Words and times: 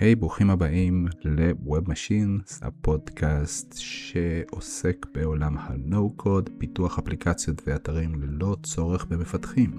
היי, 0.00 0.12
hey, 0.12 0.16
ברוכים 0.16 0.50
הבאים 0.50 1.06
ל-Web 1.24 1.88
Machines, 1.88 2.58
הפודקאסט 2.62 3.74
שעוסק 3.78 5.06
בעולם 5.14 5.56
ה-No-Code, 5.58 6.50
פיתוח 6.58 6.98
אפליקציות 6.98 7.62
ואתרים 7.66 8.22
ללא 8.22 8.56
צורך 8.62 9.06
במפתחים. 9.06 9.70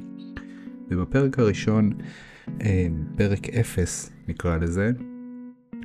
ובפרק 0.89 1.39
הראשון, 1.39 1.94
אה, 2.62 2.88
פרק 3.18 3.49
0 3.49 4.12
נקרא 4.28 4.57
לזה, 4.57 4.92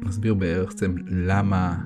נסביר 0.02 0.34
בעצם 0.34 0.94
למה 1.06 1.78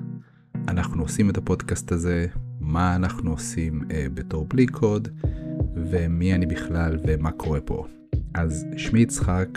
אנחנו 0.69 1.03
עושים 1.03 1.31
את 1.31 1.37
הפודקאסט 1.37 1.93
הזה, 1.93 2.27
מה 2.61 2.97
אנחנו 2.97 3.31
עושים 3.31 3.83
אה, 3.91 4.07
בתור 4.15 4.47
בלי 4.47 4.67
קוד, 4.67 5.09
ומי 5.75 6.35
אני 6.35 6.47
בכלל 6.47 6.99
ומה 7.07 7.31
קורה 7.31 7.61
פה. 7.61 7.87
אז 8.35 8.67
שמי 8.77 9.01
יצחק, 9.01 9.49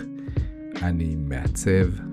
אני 0.82 1.16
מעצב 1.16 2.13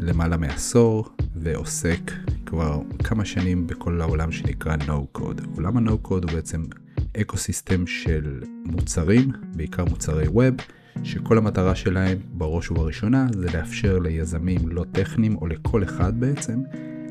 למעלה 0.00 0.36
מעשור 0.36 1.08
ועוסק 1.36 2.12
כבר 2.46 2.80
כמה 3.04 3.24
שנים 3.24 3.66
בכל 3.66 4.00
העולם 4.00 4.32
שנקרא 4.32 4.76
No 4.76 5.18
Code. 5.18 5.42
עולם 5.54 5.76
ה-No 5.76 6.08
Code 6.08 6.10
הוא 6.10 6.32
בעצם 6.32 6.64
אקו 7.20 7.36
סיסטם 7.36 7.86
של 7.86 8.40
מוצרים, 8.64 9.30
בעיקר 9.56 9.84
מוצרי 9.84 10.28
ווב, 10.28 10.54
שכל 11.04 11.38
המטרה 11.38 11.74
שלהם 11.74 12.18
בראש 12.32 12.70
ובראשונה 12.70 13.26
זה 13.34 13.46
לאפשר 13.54 13.98
ליזמים 13.98 14.68
לא 14.68 14.84
טכניים 14.92 15.36
או 15.36 15.46
לכל 15.46 15.82
אחד 15.84 16.20
בעצם 16.20 16.62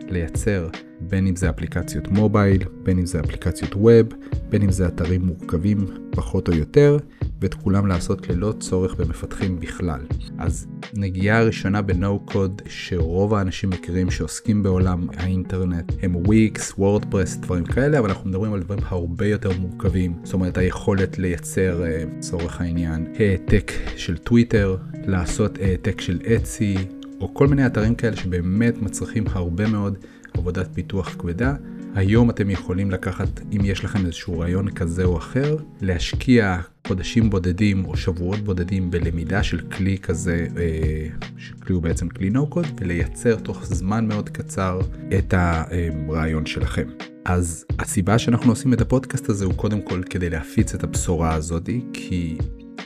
לייצר 0.09 0.69
בין 1.01 1.27
אם 1.27 1.35
זה 1.35 1.49
אפליקציות 1.49 2.07
מובייל, 2.07 2.63
בין 2.83 2.99
אם 2.99 3.05
זה 3.05 3.19
אפליקציות 3.19 3.75
ווב, 3.75 4.07
בין 4.49 4.61
אם 4.61 4.71
זה 4.71 4.87
אתרים 4.87 5.21
מורכבים 5.21 5.85
פחות 6.09 6.47
או 6.47 6.53
יותר, 6.53 6.97
ואת 7.41 7.53
כולם 7.53 7.87
לעשות 7.87 8.29
ללא 8.29 8.53
צורך 8.59 8.95
במפתחים 8.95 9.59
בכלל. 9.59 9.99
אז 10.37 10.67
נגיעה 10.93 11.39
הראשונה 11.39 11.81
Code 12.29 12.61
שרוב 12.69 13.33
האנשים 13.33 13.69
מכירים 13.69 14.11
שעוסקים 14.11 14.63
בעולם 14.63 15.07
האינטרנט 15.17 15.93
הם 16.01 16.15
וויקס, 16.15 16.73
וורדפרס, 16.77 17.35
דברים 17.35 17.65
כאלה, 17.65 17.99
אבל 17.99 18.09
אנחנו 18.09 18.29
מדברים 18.29 18.53
על 18.53 18.59
דברים 18.59 18.79
הרבה 18.85 19.25
יותר 19.25 19.49
מורכבים. 19.59 20.13
זאת 20.23 20.33
אומרת 20.33 20.57
היכולת 20.57 21.17
לייצר, 21.17 21.83
לצורך 21.85 22.61
העניין, 22.61 23.07
העתק 23.19 23.71
של 23.95 24.17
טוויטר, 24.17 24.77
לעשות 25.05 25.57
העתק 25.57 26.01
של 26.01 26.19
אצי, 26.35 26.75
או 27.19 27.33
כל 27.33 27.47
מיני 27.47 27.65
אתרים 27.65 27.95
כאלה 27.95 28.15
שבאמת 28.15 28.81
מצריכים 28.81 29.23
הרבה 29.27 29.67
מאוד 29.67 29.97
עבודת 30.33 30.67
פיתוח 30.73 31.15
כבדה. 31.19 31.55
היום 31.95 32.29
אתם 32.29 32.49
יכולים 32.49 32.91
לקחת, 32.91 33.39
אם 33.51 33.61
יש 33.63 33.85
לכם 33.85 34.05
איזשהו 34.05 34.39
רעיון 34.39 34.69
כזה 34.71 35.03
או 35.03 35.17
אחר, 35.17 35.57
להשקיע 35.81 36.57
חודשים 36.87 37.29
בודדים 37.29 37.85
או 37.85 37.97
שבועות 37.97 38.39
בודדים 38.39 38.91
בלמידה 38.91 39.43
של 39.43 39.59
כלי 39.59 39.97
כזה, 39.97 40.47
אה, 40.57 41.07
שכלי 41.37 41.75
הוא 41.75 41.83
בעצם 41.83 42.09
כלי 42.09 42.29
no 42.33 42.53
code, 42.55 42.67
ולייצר 42.79 43.35
תוך 43.35 43.65
זמן 43.65 44.07
מאוד 44.07 44.29
קצר 44.29 44.79
את 45.17 45.33
הרעיון 45.37 46.45
שלכם. 46.45 46.87
אז 47.25 47.65
הסיבה 47.79 48.19
שאנחנו 48.19 48.51
עושים 48.51 48.73
את 48.73 48.81
הפודקאסט 48.81 49.29
הזה 49.29 49.45
הוא 49.45 49.53
קודם 49.53 49.81
כל 49.81 50.01
כדי 50.09 50.29
להפיץ 50.29 50.75
את 50.75 50.83
הבשורה 50.83 51.33
הזאתי, 51.33 51.81
כי 51.93 52.37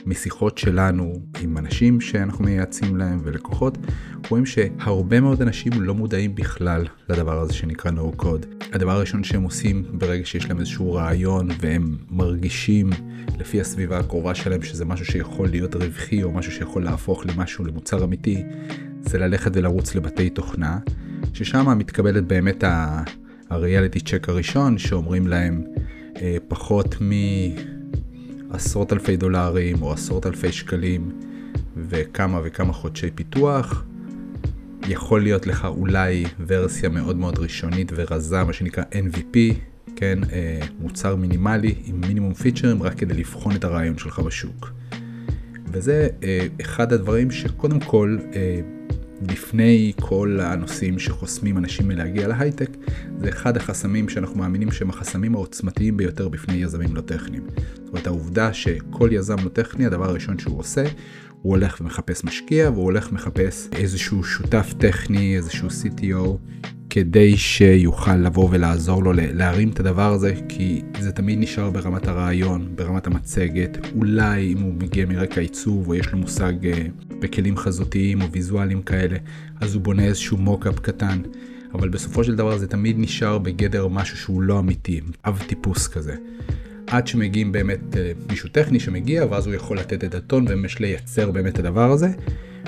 משיחות 0.06 0.58
שלנו 0.58 1.22
עם 1.40 1.58
אנשים 1.58 2.00
שאנחנו 2.00 2.44
מייעצים 2.44 2.96
להם 2.96 3.20
ולקוחות, 3.24 3.78
רואים 4.28 4.46
שהרבה 4.46 5.20
מאוד 5.20 5.42
אנשים 5.42 5.72
לא 5.76 5.94
מודעים 5.94 6.34
בכלל 6.34 6.86
לדבר 7.08 7.40
הזה 7.40 7.52
שנקרא 7.52 7.90
no 7.90 8.22
code. 8.22 8.61
הדבר 8.72 8.90
הראשון 8.90 9.24
שהם 9.24 9.42
עושים 9.42 9.84
ברגע 9.92 10.26
שיש 10.26 10.48
להם 10.48 10.60
איזשהו 10.60 10.92
רעיון 10.92 11.48
והם 11.60 11.96
מרגישים 12.10 12.90
לפי 13.38 13.60
הסביבה 13.60 13.98
הקרובה 13.98 14.34
שלהם 14.34 14.62
שזה 14.62 14.84
משהו 14.84 15.06
שיכול 15.06 15.48
להיות 15.48 15.74
רווחי 15.74 16.22
או 16.22 16.32
משהו 16.32 16.52
שיכול 16.52 16.84
להפוך 16.84 17.26
למשהו 17.26 17.64
למוצר 17.64 18.04
אמיתי, 18.04 18.42
זה 19.00 19.18
ללכת 19.18 19.50
ולרוץ 19.54 19.94
לבתי 19.94 20.30
תוכנה, 20.30 20.78
ששם 21.34 21.78
מתקבלת 21.78 22.24
באמת 22.24 22.64
הריאליטי 23.50 24.00
צ'ק 24.00 24.28
הראשון 24.28 24.78
שאומרים 24.78 25.26
להם 25.26 25.64
אה, 26.16 26.36
פחות 26.48 26.96
מ... 27.02 27.10
עשרות 28.50 28.92
אלפי 28.92 29.16
דולרים 29.16 29.82
או 29.82 29.92
עשרות 29.92 30.26
אלפי 30.26 30.52
שקלים 30.52 31.10
וכמה 31.76 32.40
וכמה 32.44 32.72
חודשי 32.72 33.10
פיתוח. 33.14 33.84
יכול 34.88 35.22
להיות 35.22 35.46
לך 35.46 35.64
אולי 35.64 36.24
ורסיה 36.46 36.88
מאוד 36.88 37.16
מאוד 37.16 37.38
ראשונית 37.38 37.92
ורזה, 37.94 38.44
מה 38.44 38.52
שנקרא 38.52 38.84
MVP, 38.92 39.36
כן, 39.96 40.18
אה, 40.32 40.60
מוצר 40.80 41.16
מינימלי 41.16 41.74
עם 41.84 42.00
מינימום 42.00 42.34
פיצ'רים 42.34 42.82
רק 42.82 42.94
כדי 42.94 43.14
לבחון 43.14 43.56
את 43.56 43.64
הרעיון 43.64 43.98
שלך 43.98 44.18
בשוק. 44.18 44.72
וזה 45.66 46.08
אה, 46.22 46.46
אחד 46.60 46.92
הדברים 46.92 47.30
שקודם 47.30 47.80
כל 47.80 48.18
אה, 48.34 48.60
לפני 49.30 49.92
כל 50.00 50.38
הנושאים 50.42 50.98
שחוסמים 50.98 51.58
אנשים 51.58 51.88
מלהגיע 51.88 52.28
להייטק, 52.28 52.70
זה 53.18 53.28
אחד 53.28 53.56
החסמים 53.56 54.08
שאנחנו 54.08 54.36
מאמינים 54.38 54.72
שהם 54.72 54.90
החסמים 54.90 55.34
העוצמתיים 55.34 55.96
ביותר 55.96 56.28
בפני 56.28 56.54
יזמים 56.54 56.96
לא 56.96 57.00
טכניים. 57.00 57.42
זאת 57.74 57.88
אומרת, 57.88 58.06
העובדה 58.06 58.52
שכל 58.52 59.08
יזם 59.12 59.36
לא 59.44 59.48
טכני, 59.48 59.86
הדבר 59.86 60.08
הראשון 60.08 60.38
שהוא 60.38 60.58
עושה, 60.58 60.84
הוא 61.42 61.50
הולך 61.50 61.78
ומחפש 61.80 62.24
משקיע, 62.24 62.70
והוא 62.70 62.84
הולך 62.84 63.08
ומחפש 63.10 63.68
איזשהו 63.72 64.24
שותף 64.24 64.74
טכני, 64.78 65.36
איזשהו 65.36 65.68
CTO, 65.68 66.28
כדי 66.90 67.36
שיוכל 67.36 68.16
לבוא 68.16 68.48
ולעזור 68.50 69.02
לו 69.02 69.12
להרים 69.14 69.68
את 69.68 69.80
הדבר 69.80 70.12
הזה, 70.12 70.34
כי 70.48 70.82
זה 71.00 71.12
תמיד 71.12 71.38
נשאר 71.38 71.70
ברמת 71.70 72.08
הרעיון, 72.08 72.68
ברמת 72.74 73.06
המצגת. 73.06 73.78
אולי 73.96 74.52
אם 74.52 74.58
הוא 74.58 74.74
מגיע 74.74 75.06
מרקע 75.06 75.40
עיצוב 75.40 75.88
או 75.88 75.94
יש 75.94 76.12
לו 76.12 76.18
מושג 76.18 76.66
אה, 76.66 76.86
בכלים 77.08 77.56
חזותיים 77.56 78.22
או 78.22 78.30
ויזואליים 78.30 78.82
כאלה, 78.82 79.16
אז 79.60 79.74
הוא 79.74 79.82
בונה 79.82 80.04
איזשהו 80.04 80.36
מוקאפ 80.36 80.78
קטן. 80.80 81.22
אבל 81.74 81.88
בסופו 81.88 82.24
של 82.24 82.36
דבר 82.36 82.58
זה 82.58 82.66
תמיד 82.66 82.96
נשאר 82.98 83.38
בגדר 83.38 83.88
משהו 83.88 84.16
שהוא 84.16 84.42
לא 84.42 84.58
אמיתי, 84.58 85.00
אב 85.24 85.42
טיפוס 85.46 85.88
כזה. 85.88 86.14
עד 86.92 87.06
שמגיעים 87.06 87.52
באמת 87.52 87.96
אה, 87.96 88.12
מישהו 88.28 88.48
טכני 88.48 88.80
שמגיע, 88.80 89.26
ואז 89.30 89.46
הוא 89.46 89.54
יכול 89.54 89.78
לתת 89.78 90.04
את 90.04 90.14
הטון 90.14 90.44
וממש 90.48 90.78
לייצר 90.78 91.30
באמת 91.30 91.54
את 91.54 91.58
הדבר 91.58 91.90
הזה. 91.90 92.08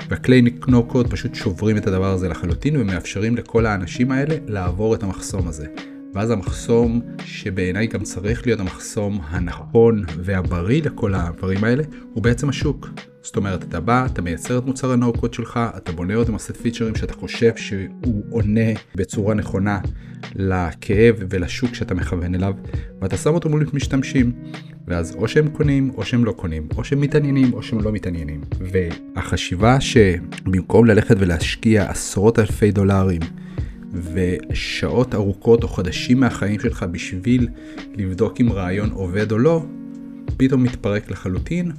והכלי 0.09 0.41
נו 0.67 0.83
קוד 0.83 1.11
פשוט 1.11 1.35
שוברים 1.35 1.77
את 1.77 1.87
הדבר 1.87 2.11
הזה 2.11 2.29
לחלוטין 2.29 2.77
ומאפשרים 2.77 3.35
לכל 3.37 3.65
האנשים 3.65 4.11
האלה 4.11 4.35
לעבור 4.47 4.95
את 4.95 5.03
המחסום 5.03 5.47
הזה. 5.47 5.67
ואז 6.15 6.31
המחסום 6.31 7.01
שבעיניי 7.25 7.87
גם 7.87 8.03
צריך 8.03 8.45
להיות 8.45 8.59
המחסום 8.59 9.19
הנכון 9.23 10.03
והבריא 10.17 10.81
לכל 10.83 11.13
הדברים 11.13 11.63
האלה, 11.63 11.83
הוא 12.13 12.23
בעצם 12.23 12.49
השוק. 12.49 12.89
זאת 13.21 13.35
אומרת, 13.35 13.63
אתה 13.63 13.79
בא, 13.79 14.05
אתה 14.05 14.21
מייצר 14.21 14.57
את 14.57 14.65
מוצר 14.65 14.91
הנו-קוד 14.91 15.33
שלך, 15.33 15.59
אתה 15.77 15.91
בונה 15.91 16.15
אותו 16.15 16.31
עם 16.31 16.37
פיצ'רים 16.37 16.95
שאתה 16.95 17.13
חושב 17.13 17.55
שהוא 17.55 18.23
עונה 18.29 18.71
בצורה 18.95 19.33
נכונה 19.33 19.79
לכאב 20.35 21.15
ולשוק 21.29 21.73
שאתה 21.73 21.93
מכוון 21.93 22.35
אליו, 22.35 22.53
ואתה 23.01 23.17
שם 23.17 23.33
אותו 23.33 23.49
מול 23.49 23.65
משתמשים. 23.73 24.31
ואז 24.87 25.15
או 25.15 25.27
שהם 25.27 25.47
קונים 25.47 25.91
או 25.97 26.05
שהם 26.05 26.25
לא 26.25 26.31
קונים, 26.31 26.67
או 26.77 26.83
שהם 26.83 27.01
מתעניינים 27.01 27.53
או 27.53 27.63
שהם 27.63 27.81
לא 27.81 27.91
מתעניינים. 27.91 28.41
והחשיבה 28.59 29.81
שבמקום 29.81 30.85
ללכת 30.85 31.15
ולהשקיע 31.19 31.89
עשרות 31.89 32.39
אלפי 32.39 32.71
דולרים 32.71 33.21
ושעות 33.95 35.15
ארוכות 35.15 35.63
או 35.63 35.67
חודשים 35.67 36.19
מהחיים 36.19 36.59
שלך 36.59 36.85
בשביל 36.91 37.47
לבדוק 37.95 38.41
אם 38.41 38.51
רעיון 38.51 38.89
עובד 38.89 39.31
או 39.31 39.37
לא, 39.37 39.63
פתאום 40.37 40.63
מתפרק 40.63 41.11
לחלוטין 41.11 41.71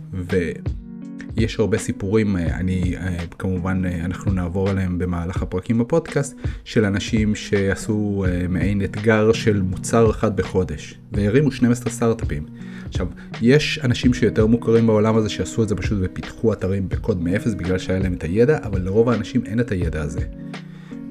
ויש 1.37 1.61
הרבה 1.61 1.79
סיפורים, 1.79 2.37
אני 2.37 2.95
כמובן 3.39 3.83
אנחנו 4.05 4.33
נעבור 4.33 4.69
עליהם 4.69 4.99
במהלך 4.99 5.43
הפרקים 5.43 5.79
בפודקאסט, 5.79 6.37
של 6.65 6.85
אנשים 6.85 7.35
שעשו 7.35 8.25
מעין 8.49 8.85
אתגר 8.85 9.33
של 9.33 9.63
מוצר 9.63 10.11
אחד 10.11 10.37
בחודש 10.37 10.99
והרימו 11.13 11.53
12 11.53 11.93
סטארט-אפים. 11.93 12.47
עכשיו, 12.89 13.07
יש 13.43 13.81
אנשים 13.85 14.15
שיותר 14.15 14.47
מוכרים 14.47 14.87
בעולם 14.87 15.17
הזה 15.17 15.29
שעשו 15.29 15.63
את 15.63 15.69
זה 15.69 15.75
פשוט 15.75 15.99
ופיתחו 16.03 16.53
אתרים 16.53 16.89
בקוד 16.89 17.23
מאפס 17.23 17.55
בגלל 17.55 17.79
שהיה 17.79 17.99
להם 17.99 18.15
את 18.15 18.23
הידע, 18.23 18.59
אבל 18.63 18.83
לרוב 18.83 19.09
האנשים 19.09 19.45
אין 19.47 19.61
את 19.61 19.71
הידע 19.71 20.03
הזה. 20.03 20.21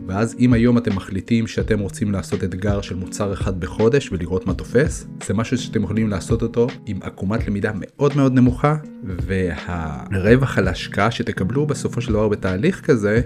ואז 0.07 0.35
אם 0.39 0.53
היום 0.53 0.77
אתם 0.77 0.95
מחליטים 0.95 1.47
שאתם 1.47 1.79
רוצים 1.79 2.11
לעשות 2.11 2.43
אתגר 2.43 2.81
של 2.81 2.95
מוצר 2.95 3.33
אחד 3.33 3.59
בחודש 3.59 4.11
ולראות 4.11 4.47
מה 4.47 4.53
תופס, 4.53 5.07
זה 5.27 5.33
משהו 5.33 5.57
שאתם 5.57 5.83
יכולים 5.83 6.09
לעשות 6.09 6.41
אותו 6.41 6.67
עם 6.85 6.99
עקומת 7.01 7.47
למידה 7.47 7.71
מאוד 7.75 8.15
מאוד 8.15 8.33
נמוכה, 8.33 8.75
והרווח 9.03 10.57
על 10.57 10.67
ההשקעה 10.67 11.11
שתקבלו 11.11 11.65
בסופו 11.65 12.01
של 12.01 12.13
דבר 12.13 12.27
בתהליך 12.27 12.81
כזה, 12.81 13.21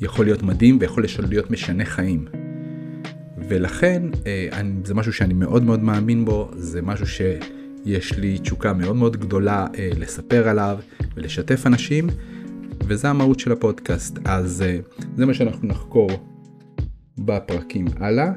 יכול 0.00 0.24
להיות 0.24 0.42
מדהים 0.42 0.78
ויכול 0.80 1.04
להיות 1.28 1.50
משנה 1.50 1.84
חיים. 1.84 2.24
ולכן 3.48 4.02
אה, 4.26 4.60
זה 4.84 4.94
משהו 4.94 5.12
שאני 5.12 5.34
מאוד 5.34 5.64
מאוד 5.64 5.82
מאמין 5.82 6.24
בו, 6.24 6.50
זה 6.56 6.82
משהו 6.82 7.06
שיש 7.06 8.12
לי 8.18 8.38
תשוקה 8.38 8.72
מאוד 8.72 8.96
מאוד 8.96 9.16
גדולה 9.16 9.66
אה, 9.78 9.90
לספר 9.98 10.48
עליו 10.48 10.78
ולשתף 11.16 11.66
אנשים. 11.66 12.06
וזה 12.92 13.10
המהות 13.10 13.40
של 13.40 13.52
הפודקאסט, 13.52 14.18
אז 14.24 14.64
uh, 14.64 15.02
זה 15.16 15.26
מה 15.26 15.34
שאנחנו 15.34 15.68
נחקור 15.68 16.10
בפרקים 17.18 17.86
הלאה. 18.00 18.32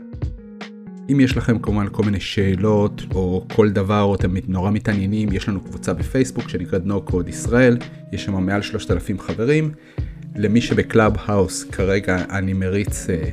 אם 1.11 1.19
יש 1.19 1.37
לכם 1.37 1.59
כמובן 1.59 1.87
כל 1.91 2.03
מיני 2.03 2.19
שאלות 2.19 3.01
או 3.15 3.45
כל 3.55 3.69
דבר 3.69 4.01
או 4.01 4.15
אתם 4.15 4.33
נורא 4.47 4.71
מתעניינים, 4.71 5.29
יש 5.31 5.49
לנו 5.49 5.61
קבוצה 5.61 5.93
בפייסבוק 5.93 6.49
שנקראת 6.49 6.81
No 6.85 7.11
Code 7.11 7.29
ישראל, 7.29 7.77
יש 8.11 8.25
שם 8.25 8.45
מעל 8.45 8.61
3,000 8.61 9.19
חברים. 9.19 9.71
למי 10.35 10.61
שב 10.61 11.13
Clubhouse 11.25 11.63
כרגע 11.63 12.17
אני 12.29 12.53
מריץ 12.53 13.09
אה, 13.09 13.29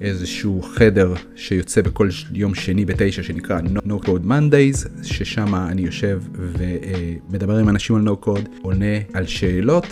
איזשהו 0.00 0.62
חדר 0.62 1.14
שיוצא 1.36 1.82
בכל 1.82 2.08
יום 2.32 2.54
שני 2.54 2.84
בתשע 2.84 3.22
שנקרא 3.22 3.60
No 3.60 4.06
Code 4.06 4.26
Mondays, 4.26 5.02
ששם 5.02 5.54
אני 5.54 5.82
יושב 5.82 6.22
ומדבר 6.32 7.58
עם 7.58 7.68
אנשים 7.68 7.96
על 7.96 8.08
No 8.08 8.26
Code, 8.26 8.48
עונה 8.62 8.96
על 9.12 9.26
שאלות. 9.26 9.86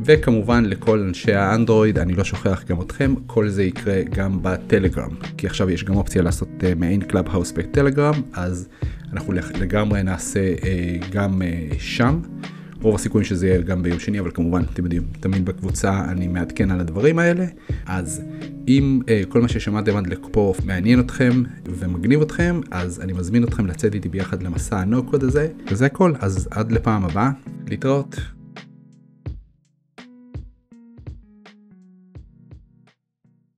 וכמובן 0.00 0.64
לכל 0.64 1.00
אנשי 1.00 1.32
האנדרואיד, 1.32 1.98
אני 1.98 2.14
לא 2.14 2.24
שוכח 2.24 2.64
גם 2.68 2.80
אתכם, 2.80 3.14
כל 3.26 3.48
זה 3.48 3.62
יקרה 3.62 4.02
גם 4.14 4.38
בטלגרם, 4.42 5.10
כי 5.36 5.46
עכשיו 5.46 5.70
יש 5.70 5.84
גם 5.84 5.96
אופציה 5.96 6.22
לעשות 6.22 6.48
uh, 6.60 6.64
מעין 6.76 7.00
Clubhouse 7.00 7.52
בטלגרם, 7.52 8.14
אז 8.32 8.68
אנחנו 9.12 9.32
לגמרי 9.32 10.02
נעשה 10.02 10.54
uh, 10.54 10.64
גם 11.10 11.42
uh, 11.42 11.74
שם. 11.78 12.20
רוב 12.82 12.94
הסיכויים 12.94 13.24
שזה 13.24 13.46
יהיה 13.46 13.60
גם 13.60 13.82
ביום 13.82 13.98
שני, 13.98 14.20
אבל 14.20 14.30
כמובן, 14.34 14.62
אתם 14.72 14.84
יודעים, 14.84 15.02
תמיד 15.20 15.44
בקבוצה 15.44 16.04
אני 16.08 16.28
מעדכן 16.28 16.70
על 16.70 16.80
הדברים 16.80 17.18
האלה. 17.18 17.44
אז 17.86 18.22
אם 18.68 19.00
uh, 19.04 19.26
כל 19.28 19.40
מה 19.40 19.48
ששמעתם 19.48 19.96
עד 19.96 20.06
לפה 20.06 20.54
מעניין 20.64 21.00
אתכם 21.00 21.42
ומגניב 21.66 22.22
אתכם, 22.22 22.60
אז 22.70 23.00
אני 23.00 23.12
מזמין 23.12 23.44
אתכם 23.44 23.66
לצאת 23.66 23.94
איתי 23.94 24.08
ביחד 24.08 24.42
למסע 24.42 24.78
הנוקוד 24.78 25.24
הזה, 25.24 25.48
וזה 25.70 25.86
הכל, 25.86 26.12
אז 26.20 26.48
עד 26.50 26.72
לפעם 26.72 27.04
הבאה, 27.04 27.30
להתראות. 27.68 28.20